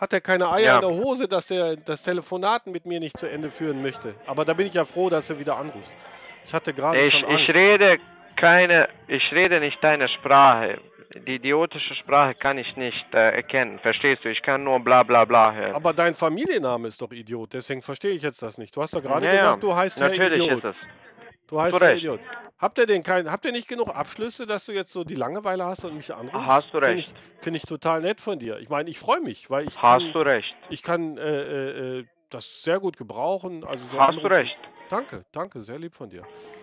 [0.02, 0.74] Hat er keine Eier Ja.
[0.74, 4.14] in der Hose, dass er das Telefonat mit mir nicht zu Ende führen möchte?
[4.26, 5.96] Aber da bin ich ja froh, dass er wieder anruft.
[6.44, 7.48] Ich hatte gerade Ich, schon Angst.
[7.48, 7.98] ich rede
[8.36, 10.80] keine, ich rede nicht deine Sprache.
[11.28, 13.78] Die idiotische Sprache kann ich nicht äh, erkennen.
[13.78, 14.28] Verstehst du?
[14.30, 15.72] Ich kann nur bla bla bla hören.
[15.76, 18.74] Aber dein Familienname ist doch Idiot, deswegen verstehe ich jetzt das nicht.
[18.76, 19.40] Du hast doch gerade Ja, ja.
[19.42, 20.64] gesagt, du heißt Herr Natürlich Idiot.
[20.64, 20.76] ist es.
[21.52, 21.98] Du heißt Recht.
[21.98, 22.20] Idiot.
[22.58, 25.64] Habt ihr denn kein, habt ihr nicht genug Abschlüsse, dass du jetzt so die Langeweile
[25.66, 26.48] hast und mich anrufst?
[26.48, 27.12] Hast du Finde recht.
[27.38, 28.58] ich, finde ich total nett von dir.
[28.58, 30.54] Ich meine, ich freue mich, weil ich Hast kann, du recht.
[30.70, 33.64] ich kann äh, äh, äh, das sehr gut gebrauchen.
[33.64, 34.56] Also so Hast du Anrufe- recht.
[34.88, 36.22] Danke, danke, sehr lieb von dir.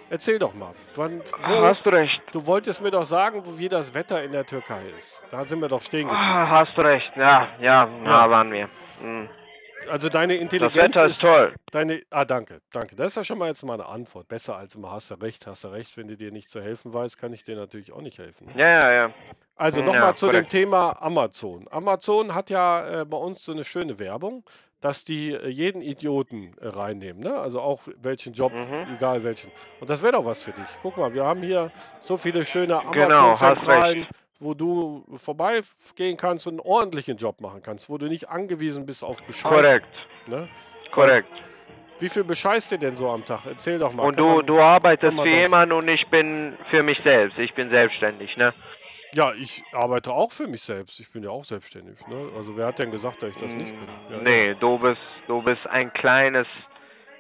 [0.10, 0.73] Erzähl doch mal.
[0.95, 2.19] Wann, wo, Hast du recht.
[2.32, 5.23] du wolltest mir doch sagen, wo, wie das Wetter in der Türkei ist.
[5.30, 6.25] Da sind wir doch stehen geblieben.
[6.28, 7.12] Ah, Hast du recht.
[7.15, 7.88] Ja, ja, Ja.
[8.06, 8.69] da waren wir.
[9.02, 9.30] Hm.
[9.88, 11.56] Also deine Das Intelligenz Wetter ist toll.
[11.72, 12.96] Deine, ah, danke, danke.
[12.96, 14.28] Das ist ja schon mal jetzt mal eine Antwort.
[14.28, 15.96] Besser als immer hast du recht, hast du recht.
[15.98, 18.50] Wenn du dir nicht zu helfen weißt, kann ich dir natürlich auch nicht helfen.
[18.56, 19.13] Ja, ja, ja.
[19.56, 20.52] Also Ja, nochmal zu korrekt.
[20.54, 21.68] dem Thema Amazon.
[21.72, 24.44] Amazon hat ja äh, bei uns so eine schöne Werbung,
[24.82, 27.22] dass die äh, jeden Idioten äh, reinnehmen.
[27.24, 27.38] Ne?
[27.38, 28.96] Also auch welchen Job, Mhm.
[28.96, 29.52] egal welchen.
[29.80, 30.70] Und das wäre doch was für dich.
[30.82, 34.12] Guck mal, wir haben hier so viele schöne Genau, Amazon-Zentralen, recht.
[34.39, 39.04] Wo du vorbeigehen kannst und einen ordentlichen Job machen kannst, wo du nicht angewiesen bist
[39.04, 39.52] auf Bescheid.
[39.52, 39.88] Korrekt.
[40.28, 40.47] Ne?
[40.91, 41.30] Korrekt.
[41.99, 43.41] Wie viel bescheißt ihr denn so am Tag?
[43.45, 44.04] Erzähl doch mal.
[44.08, 47.38] Und du, man- du arbeitest für jemanden und ich bin für mich selbst.
[47.38, 48.54] Ich bin selbstständig, ne?
[49.13, 50.99] Ja, ich arbeite auch für mich selbst.
[50.99, 51.97] Ich bin ja auch selbstständig.
[52.08, 52.30] Ne?
[52.38, 53.88] Also wer hat denn gesagt, dass ich das nicht bin?
[54.10, 54.21] Ja, ja.
[54.21, 56.45] Nee, du bist, du bist ein kleines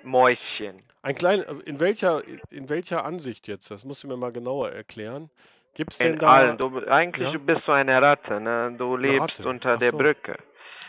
[0.03, 0.83] Mäuschen.
[1.01, 3.71] Ein klein, in welcher, in welcher Ansicht jetzt?
[3.71, 5.29] Das musst du mir mal genauer erklären.
[5.79, 6.27] Gibt es denn In da?
[6.27, 6.57] allen.
[6.57, 7.39] Du, eigentlich Ja?
[7.39, 8.75] bist du eine Ratte, ne?
[8.77, 9.97] Du lebst unter ach der so.
[9.97, 10.35] Brücke.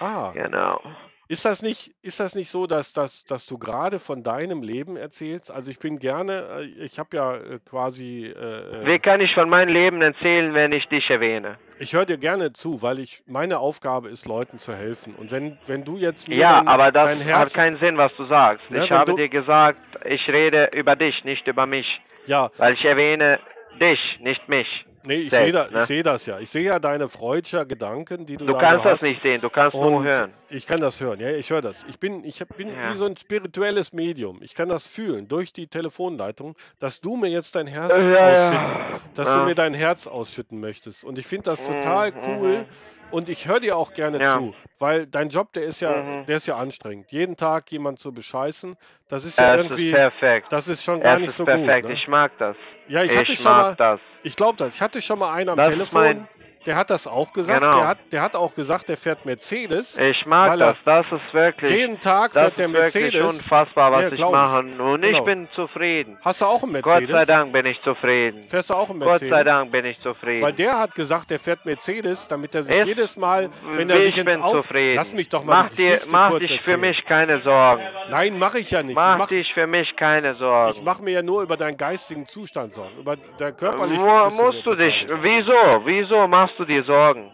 [0.00, 0.80] Ah, Genau.
[1.28, 4.96] ist das nicht, ist das nicht so, dass, dass, dass du gerade von deinem Leben
[4.96, 5.48] erzählst?
[5.54, 9.32] Also ich bin gerne, äh, ich habe ja äh, quasi, äh, Wie äh, kann ich
[9.32, 11.58] von meinem Leben erzählen, wenn ich dich erwähne?
[11.78, 15.14] ich höre dir gerne zu, weil ich meine Aufgabe ist, Leuten zu helfen.
[15.14, 17.96] Und wenn, wenn du jetzt mir Ja, dein, aber das dein hat Herz, keinen Sinn,
[17.96, 18.64] was du sagst.
[18.70, 21.86] Ja, ich habe du- dir gesagt, ich rede über dich, nicht über mich.
[22.26, 23.38] ja, Weil ich erwähne
[23.78, 24.66] dich, nicht mich.
[25.04, 25.78] nee, ich sehe da, ne?
[25.80, 26.38] ich sehe das ja.
[26.40, 29.02] Ich sehe ja deine freudscher Gedanken, die du, Du kannst das hast.
[29.02, 30.32] nicht sehen, du kannst nur Und hören.
[30.50, 31.82] ich kann das hören, ja, ich höre das.
[31.84, 32.90] Ich bin, ich bin Ja.
[32.90, 34.40] wie so ein spirituelles Medium.
[34.42, 39.14] Ich kann das fühlen durch die Telefonleitung, dass du mir jetzt dein Herz Ja, ausschütten,
[39.14, 41.04] dass du mir dein Herz ausschütten möchtest.
[41.04, 42.58] Und ich finde das total Mhm, cool.
[42.58, 42.66] mhm.
[43.10, 44.34] Und ich höre dir auch gerne Ja.
[44.38, 46.26] zu, weil dein Job, der ist ja, Mhm.
[46.26, 47.10] der ist ja anstrengend.
[47.10, 48.76] Jeden Tag jemand zu bescheißen,
[49.08, 50.52] das ist ja Es irgendwie, ist perfekt.
[50.52, 51.82] das ist schon gar Es nicht so perfekt.
[51.82, 51.90] gut.
[51.90, 51.94] Ne?
[51.94, 52.56] Ich mag das.
[52.90, 54.00] Ja, ich hatte ich schon mal, das.
[54.24, 54.74] ich glaube das.
[54.74, 56.26] Ich hatte schon mal einen am Das Telefon,
[56.66, 57.60] der hat das auch gesagt.
[57.62, 57.72] Genau.
[57.78, 59.96] Der, hat, der hat auch gesagt, der fährt Mercedes.
[59.98, 60.76] Ich mag das.
[60.84, 63.34] Das ist wirklich, Jeden Tag das fährt der ist wirklich Mercedes.
[63.34, 64.20] unfassbar, was Ja, ich ich.
[64.30, 64.58] mache.
[64.58, 65.24] Und ich Genau.
[65.24, 66.18] bin zufrieden.
[66.24, 67.10] Hast du auch einen Gott Mercedes?
[67.10, 68.46] sei Dank bin ich zufrieden.
[68.46, 69.36] Fährst du auch einen Gott Mercedes?
[69.36, 70.42] sei Dank bin ich zufrieden.
[70.42, 73.96] Weil der hat gesagt, der fährt Mercedes, damit er sich Ist- jedes Mal, wenn er
[73.96, 74.62] sich ich ins bin Auto...
[74.62, 74.96] zufrieden.
[74.96, 76.80] Lass mich doch mal mach die dir, Geschichte mach kurz dich für erzählen.
[76.80, 77.82] mich keine Sorgen.
[78.10, 78.94] Nein, mache ich ja nicht.
[78.94, 80.78] Mach ich mache dich für mich keine ich Sorgen.
[80.84, 82.98] mach mir ja nur über deinen geistigen Zustand Sorgen.
[82.98, 84.04] Über dein körperlichen...
[84.04, 84.94] Wo mir musst du dich?
[85.08, 85.84] Wieso?
[85.86, 87.30] Wieso machst du dir Sorgen?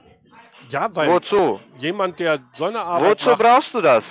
[0.71, 1.61] Ja, weil Wozu?
[1.79, 4.05] jemand, der so eine Arbeit Wozu macht, brauchst du das?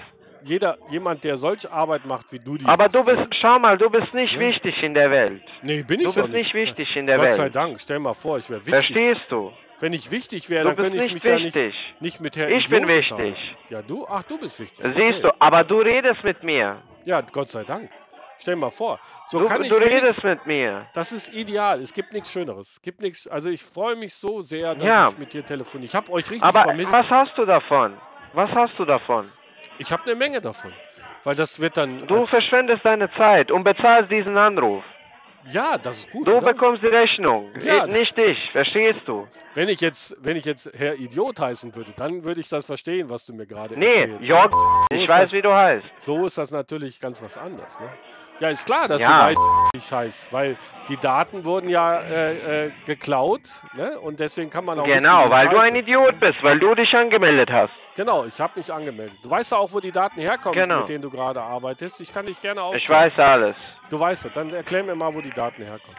[0.43, 3.77] jeder, jemand, der solche Arbeit macht, wie du die Aber machst, du bist, schau mal,
[3.77, 4.39] du bist nicht Ja.
[4.39, 5.43] wichtig in der Welt.
[5.63, 7.55] Nee, bin ich Du doch bist nicht nicht wichtig in der Gott sei Welt.
[7.55, 8.73] Dank, stell mal vor, ich wäre wichtig.
[8.95, 9.51] Verstehst du?
[9.79, 11.75] Wenn ich wichtig wäre, Du dann könnte ich nicht mich ja nicht, wichtig.
[11.99, 13.11] nicht mit Herr Ich bin Idiot wichtig.
[13.11, 13.57] unterhalten.
[13.69, 14.05] Ja, du?
[14.07, 14.85] Ach, du bist wichtig.
[14.85, 15.21] Siehst Okay.
[15.21, 16.77] du, aber du redest mit mir.
[17.05, 17.89] Ja, Gott sei Dank.
[18.37, 18.99] Stell mal vor.
[19.29, 20.87] So Du, kann ich du redest mit mir.
[20.93, 21.79] Das ist ideal.
[21.81, 22.73] Es gibt nichts Schöneres.
[22.73, 23.27] Es gibt nichts.
[23.27, 25.09] Also ich freue mich so sehr, dass Ja.
[25.09, 25.85] ich mit dir telefoniere.
[25.87, 26.91] Ich habe euch richtig Aber vermisst.
[26.91, 27.97] was hast du davon?
[28.33, 29.31] Was hast du davon?
[29.77, 30.73] Ich habe eine Menge davon.
[31.23, 32.05] Weil das wird dann.
[32.07, 34.83] Du verschwendest deine Zeit und bezahlst diesen Anruf.
[35.51, 36.27] ja, das ist gut.
[36.27, 36.53] Du oder?
[36.53, 37.85] bekommst die Rechnung, Ja.
[37.85, 39.27] ich- nicht ich, verstehst du?
[39.53, 43.09] Wenn ich jetzt, wenn ich jetzt Herr Idiot heißen würde, dann würde ich das verstehen,
[43.09, 44.21] was du mir gerade Nee, erzählst.
[44.27, 45.85] Jörg, So ich weiß, das- wie du heißt.
[45.99, 47.79] So ist das natürlich ganz was anderes.
[47.79, 47.89] Ne?
[48.39, 49.07] Ja, ist klar, dass Ja.
[49.15, 50.57] du weißt, heißt, weil
[50.89, 53.41] die Daten wurden ja äh, äh, geklaut
[53.73, 53.99] ne?
[53.99, 57.49] und deswegen kann man auch Genau, weil du ein Idiot bist, weil du dich angemeldet
[57.49, 57.71] hast.
[57.95, 59.17] Genau, ich habe mich angemeldet.
[59.23, 60.79] Du weißt ja auch, wo die Daten herkommen, Genau.
[60.79, 62.01] mit denen du gerade arbeitest.
[62.01, 63.07] Ich kann dich gerne aufklären.
[63.07, 63.55] Ich weiß alles.
[63.89, 64.33] Du weißt es.
[64.33, 65.95] Dann erklär mir mal, wo die Daten herkommen.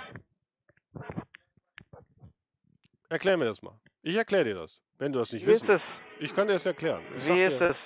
[3.08, 3.74] Erklär mir das mal.
[4.02, 5.82] Ich erkläre dir das, wenn du das nicht Wie ist wissen es?
[6.18, 7.00] Ich kann dir das erklären.
[7.16, 7.76] Ich Wie dir, ist es?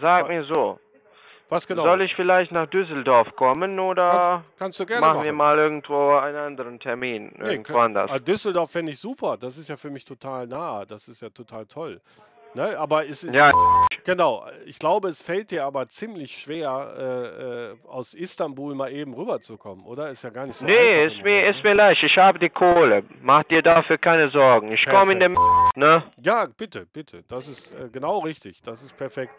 [0.00, 0.80] Sag mir so.
[1.52, 1.82] Was genau?
[1.82, 5.24] Soll ich vielleicht nach Düsseldorf kommen oder kannst, kannst du gerne machen machen.
[5.26, 7.30] wir mal irgendwo einen anderen Termin?
[7.36, 8.10] Nee, irgendwo kann- anders.
[8.10, 9.36] Ah, Düsseldorf fände ich super.
[9.36, 10.86] Das ist ja für mich total nah.
[10.86, 12.00] Das ist ja total toll.
[12.54, 12.78] Ne?
[12.78, 13.50] Aber es ist Ja,
[14.04, 14.46] genau.
[14.64, 19.84] Ich glaube, es fällt dir aber ziemlich schwer, äh, äh, aus Istanbul mal eben rüberzukommen,
[19.84, 20.08] oder?
[20.08, 21.14] Ist ja gar nicht so nee, einfach.
[21.14, 21.62] ist mir, ist ne?
[21.64, 22.02] mir leicht.
[22.02, 23.04] Ich habe die Kohle.
[23.20, 24.72] Mach dir dafür keine Sorgen.
[24.72, 25.36] Ich komme in den
[25.76, 26.02] ne?
[26.22, 27.24] Ja, bitte, bitte.
[27.28, 28.62] Das ist äh, genau richtig.
[28.62, 29.34] Das ist perfekt.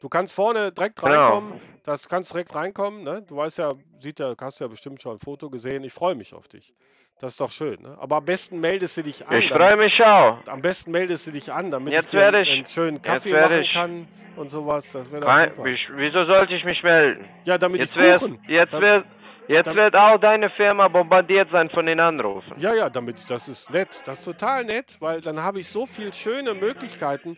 [0.00, 1.14] Du kannst vorne direkt Genau.
[1.16, 1.60] reinkommen.
[1.84, 3.02] Das kannst direkt reinkommen.
[3.02, 3.22] Ne?
[3.26, 5.82] Du weißt ja, sieht ja, hast ja bestimmt schon ein Foto gesehen.
[5.84, 6.72] Ich freue mich auf dich.
[7.20, 7.82] Das ist doch schön.
[7.82, 7.96] Ne?
[8.00, 9.36] Aber am besten meldest du dich an.
[9.42, 10.38] Ich freue mich auch.
[10.46, 13.62] Am besten meldest du dich an, damit Jetzt ich dir ich- einen schönen Kaffee machen
[13.62, 14.06] ich- kann
[14.36, 14.92] und sowas.
[14.92, 15.64] Das wäre doch
[15.96, 17.24] wieso sollte ich mich melden?
[17.44, 18.38] Ja, damit Jetzt, ich buchen.
[18.46, 19.04] jetzt, Dam- wird,
[19.48, 22.52] jetzt wird auch deine Firma bombardiert sein von den Anrufen.
[22.58, 24.00] Ja, ja, damit das ist nett.
[24.06, 27.36] Das ist total nett, weil dann habe ich so viele schöne Möglichkeiten,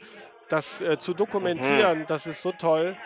[0.51, 2.05] das äh, zu dokumentieren.
[2.07, 2.97] Das ist so toll.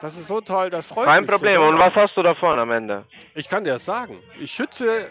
[0.00, 1.10] Das ist so toll, das freut Mhm.
[1.10, 1.30] Kein mich.
[1.30, 1.54] so Problem.
[1.60, 1.68] doll.
[1.70, 3.04] Und was hast du davon am Ende?
[3.34, 4.18] Ich kann dir das sagen.
[4.40, 5.08] Ich schütze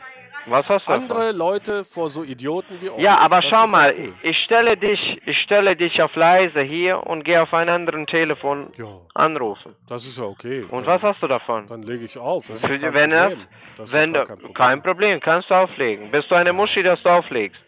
[0.86, 1.36] andere davon?
[1.38, 3.00] Leute vor so Idioten wie euch.
[3.02, 4.14] Ja, aber Das schau mal, cool.
[4.24, 8.72] ich stelle dich, ich stelle dich auf leise hier und gehe auf einen anderen Telefon
[8.78, 9.76] Ja, anrufen.
[9.90, 10.62] das ist ja okay.
[10.70, 11.68] Und dann, was hast du davon?
[11.68, 12.48] Dann lege ich auf.
[12.48, 13.48] Das Für kein wenn das- Problem.
[13.76, 14.54] Das Wenn du, kein Problem.
[14.54, 16.12] kein Problem, kannst du auflegen.
[16.12, 17.60] Bist du eine Muschi, dass du auflegst?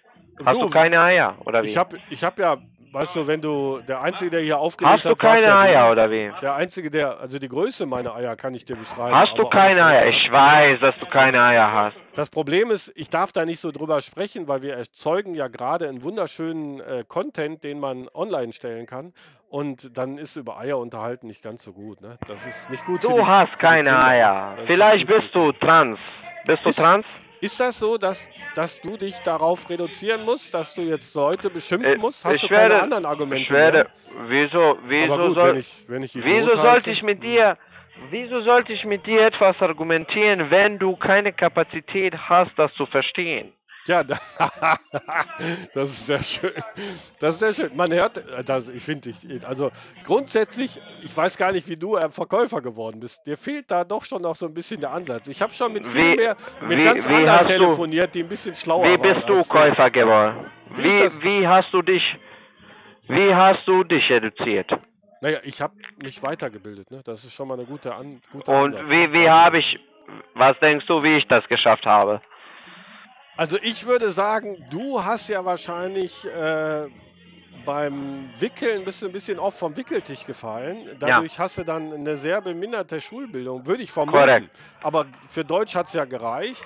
[0.46, 1.68] Hast du, Du, keine Eier oder wie?
[1.68, 2.56] Ich habe ich hab ja,
[2.92, 5.54] weißt du, wenn du, der Einzige, der hier aufgelegt Hast du hat, warst keine ja
[5.54, 5.60] du.
[5.68, 6.32] Eier oder wie?
[6.42, 9.16] Der Einzige, der, also die Größe meiner Eier kann ich dir beschreiben.
[9.16, 10.08] Hast du keine Eier?
[10.08, 11.96] Ich weiß, dass du keine Eier hast.
[12.16, 15.88] Das Problem ist, ich darf da nicht so drüber sprechen, weil wir erzeugen ja gerade
[15.88, 19.14] einen wunderschönen äh, Content, den man online stellen kann.
[19.50, 22.02] Und dann ist über Eier unterhalten nicht ganz so gut.
[22.02, 22.18] Ne?
[22.28, 24.04] Das ist nicht gut für die, Du hast keine.
[24.04, 24.56] Eier.
[24.68, 25.98] Vielleicht bist du trans.
[26.46, 27.06] Bist du Ist- trans?
[27.42, 31.94] Ist das so, dass, dass du dich darauf reduzieren musst, dass du jetzt Leute beschimpfen
[31.94, 32.26] Äh, musst?
[32.26, 33.78] Hast du keine werde- anderen Argumente Ich werde.
[33.78, 34.28] mehr?
[34.30, 37.58] Wieso, wieso Aber gut, soll, wenn ich, wenn ich wieso sollte ich mit dir,
[38.10, 43.54] wieso sollte ich mit dir etwas argumentieren, wenn du keine Kapazität hast, das zu verstehen?
[43.88, 44.18] Ja, da,
[45.74, 46.52] das ist sehr schön.
[47.20, 47.76] Das ist sehr schön.
[47.76, 49.72] Man hört, äh, das, ich finde, ich, also
[50.06, 53.26] grundsätzlich, ich weiß gar nicht, wie du ein Verkäufer geworden bist.
[53.26, 55.28] Dir fehlt da doch schon noch so ein bisschen der Ansatz.
[55.28, 58.24] Ich habe schon mit viel Wie- mehr, mit wie- ganz wie anderen du- telefoniert, die
[58.24, 59.02] ein bisschen schlauer Wie waren.
[59.16, 60.52] bist du als Käufer geworden?
[60.76, 60.84] Wie?
[60.84, 62.04] Wie, wie hast du dich,
[63.08, 64.70] wie hast du dich reduziert?
[65.22, 66.92] Naja, ich habe mich weitergebildet.
[66.92, 67.02] Ne?
[67.04, 68.90] Das ist schon mal eine gute, An gute Und Ansatz.
[68.90, 69.80] wie, wie habe ich,
[70.36, 72.22] was denkst du, wie ich das geschafft habe?
[73.40, 76.88] Also ich würde sagen, du hast ja wahrscheinlich äh,
[77.66, 80.98] beim Wickeln bist du ein bisschen oft vom Wickeltisch gefallen.
[81.00, 84.50] Dadurch hast du dann eine sehr beminderte Schulbildung, würde ich vermuten.
[84.84, 86.66] Aber für Deutsch hat es ja gereicht.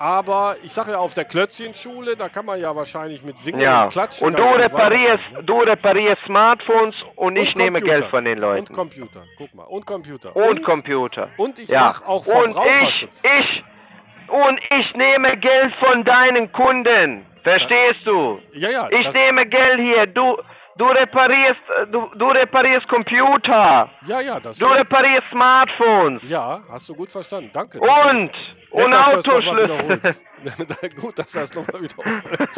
[0.00, 3.84] Aber ich sage ja, auf der Klötzchenschule, da kann man ja wahrscheinlich mit Singen Ja.
[3.84, 4.26] und Klatschen.
[4.26, 5.44] Und du reparierst, ne?
[5.44, 7.96] du reparierst Smartphones und ich Und nehme Computer.
[8.00, 8.66] Geld von den Leuten.
[8.66, 9.62] Und Computer, guck mal.
[9.66, 10.34] Und Computer.
[10.34, 11.28] Und, Computer.
[11.36, 11.82] Und ich Ja.
[11.84, 13.22] mache auch Und ich, Verbraucherschutz.
[13.22, 13.64] ich,
[14.32, 17.26] und ich nehme Geld von deinen Kunden.
[17.42, 18.40] Verstehst du?
[18.54, 18.88] ja, ja.
[18.90, 20.06] Ich nehme Geld hier.
[20.06, 20.38] Du,
[20.76, 23.90] du reparierst, äh, du, du reparierst Computer.
[24.06, 26.22] ja, ja, das Du reparierst Smartphones.
[26.28, 27.50] Ja, hast du gut verstanden.
[27.52, 27.78] Danke.
[27.80, 28.30] Und,
[28.70, 30.14] und Autoschlüssel.
[31.00, 32.56] Gut, dass das nochmal wiederholst.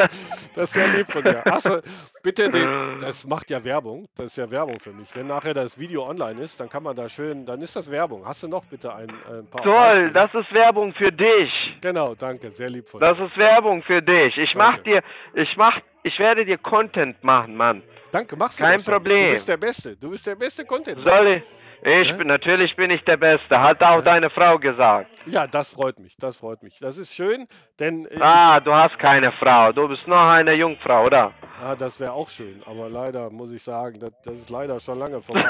[0.55, 1.47] Das ist sehr lieb von dir.
[1.47, 1.81] Achso,
[2.23, 4.07] bitte, den, das macht ja Werbung.
[4.17, 5.15] Das ist ja Werbung für mich.
[5.15, 8.27] Wenn nachher das Video online ist, dann kann man da schön, dann ist das Werbung.
[8.27, 10.13] Hast du noch bitte ein, ein paar Toll, Beispiele?
[10.13, 11.51] das ist Werbung für dich.
[11.81, 13.27] Genau, danke, sehr lieb von Das dir.
[13.27, 14.37] ist Werbung für dich.
[14.39, 15.03] Ich mach Danke.
[15.35, 17.83] dir, ich mach, ich werde dir Content machen, Mann.
[18.13, 18.95] Danke, machst du kein schon.
[18.95, 19.25] Problem.
[19.25, 19.97] Du bist der Beste.
[19.97, 21.01] Du bist der beste Content.
[21.05, 21.43] Soll ich?
[21.87, 22.17] Ich Hä?
[22.17, 23.61] bin, natürlich bin ich der Beste.
[23.61, 25.11] Hat auch deine Frau gesagt.
[25.27, 26.17] Ja, das freut mich.
[26.17, 26.79] Das freut mich.
[26.81, 27.47] Das ist schön,
[27.79, 29.71] denn äh, Ah, du hast keine Frau.
[29.73, 31.33] Du bist noch eine Jungfrau, oder?
[31.63, 34.99] Ah, das wäre auch schön, aber leider muss ich sagen, das, das ist leider schon
[34.99, 35.45] lange vorbei.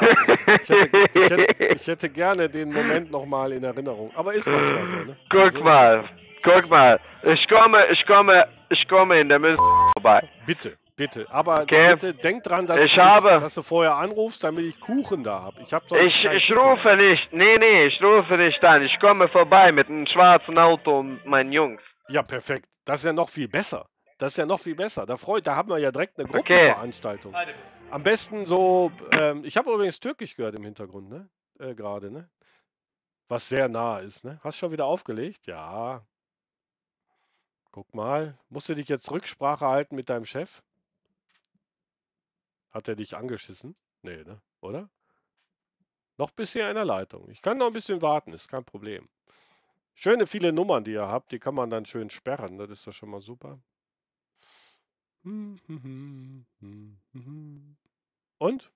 [0.61, 4.11] Ich hätte, ich hätte, ich hätte gerne den Moment nochmal in Erinnerung.
[4.17, 5.17] Aber ist manchmal so, ne?
[5.31, 6.05] Guck So ist mal,
[6.43, 6.99] guck mal.
[7.23, 9.63] Ich komme, ich komme, ich komme in der Münze
[9.95, 10.29] vorbei.
[10.47, 11.27] Bitte, Bitte.
[11.31, 11.95] Aber Okay.
[11.95, 15.43] bitte denk dran, dass, Ich du, habe- dass du vorher anrufst, damit ich Kuchen da
[15.43, 15.61] habe.
[15.63, 16.59] Ich sonst Ich, ich Kuchen.
[16.59, 17.33] rufe nicht.
[17.33, 18.83] Nee, nee, ich rufe nicht an.
[18.83, 21.83] Ich komme vorbei mit einem schwarzen Auto und meinen Jungs.
[22.09, 22.69] Ja, perfekt.
[22.85, 23.89] Das ist ja noch viel besser.
[24.19, 25.05] Das ist ja noch viel besser.
[25.05, 26.39] Da freut, da haben wir ja direkt eine Okay.
[26.55, 27.35] Gruppenveranstaltung.
[27.91, 31.29] Am besten so, ähm, ich habe übrigens Türkisch gehört im Hintergrund, ne?
[31.59, 32.29] Äh, Gerade, ne?
[33.29, 34.39] Was sehr nah ist, ne?
[34.45, 35.47] Hast schon wieder aufgelegt?
[35.47, 36.03] Ja.
[37.73, 38.39] Guck mal.
[38.49, 40.63] Musst du dich jetzt Rücksprache halten mit deinem Chef?
[42.75, 43.77] Hat er dich angeschissen?
[44.03, 44.43] Nee, ne?
[44.61, 44.91] Oder?
[46.19, 47.31] Noch bisher in der Leitung.
[47.31, 49.09] Ich kann noch ein bisschen warten, ist kein Problem.
[49.95, 52.59] Schöne viele Nummern, die ihr habt, die kann man dann schön sperren.
[52.59, 53.61] Das ist doch schon mal super.
[58.39, 58.73] Und?